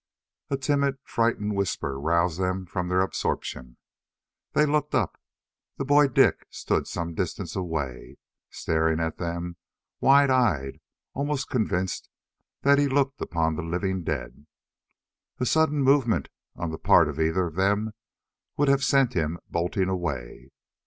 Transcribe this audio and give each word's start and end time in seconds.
A 0.49 0.57
timid, 0.57 0.97
frightened 1.03 1.55
whisper 1.55 1.99
roused 1.99 2.39
them 2.39 2.65
from 2.65 2.87
their 2.87 3.01
absorption. 3.01 3.77
They 4.53 4.65
looked 4.65 4.95
up. 4.95 5.21
The 5.77 5.85
boy 5.85 6.07
Dik 6.07 6.47
stood 6.49 6.87
some 6.87 7.13
distance 7.13 7.55
away, 7.55 8.17
staring 8.49 8.99
at 8.99 9.19
them 9.19 9.57
wide 9.99 10.31
eyed, 10.31 10.79
almost 11.13 11.51
convinced 11.51 12.09
that 12.63 12.79
he 12.79 12.87
looked 12.87 13.21
upon 13.21 13.53
the 13.55 13.61
living 13.61 14.01
dead. 14.03 14.47
A 15.39 15.45
sudden 15.45 15.83
movement 15.83 16.29
on 16.55 16.71
the 16.71 16.79
part 16.79 17.07
of 17.07 17.19
either 17.19 17.45
of 17.45 17.53
them 17.53 17.91
would 18.57 18.69
have 18.69 18.83
sent 18.83 19.13
him 19.13 19.37
bolting 19.51 19.87
away. 19.87 20.49